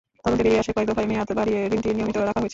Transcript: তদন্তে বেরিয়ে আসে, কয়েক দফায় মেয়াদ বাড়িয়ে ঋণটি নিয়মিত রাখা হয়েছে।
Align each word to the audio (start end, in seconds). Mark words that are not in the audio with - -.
তদন্তে 0.23 0.41
বেরিয়ে 0.45 0.61
আসে, 0.63 0.71
কয়েক 0.75 0.87
দফায় 0.91 1.07
মেয়াদ 1.09 1.29
বাড়িয়ে 1.39 1.59
ঋণটি 1.73 1.89
নিয়মিত 1.97 2.17
রাখা 2.19 2.39
হয়েছে। 2.41 2.49